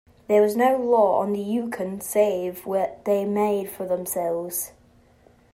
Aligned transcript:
There 0.27 0.41
was 0.41 0.55
no 0.55 0.77
law 0.77 1.19
on 1.19 1.31
the 1.31 1.39
Yukon 1.39 2.01
save 2.01 2.65
what 2.65 3.05
they 3.05 3.23
made 3.23 3.69
for 3.69 3.85
themselves. 3.85 4.71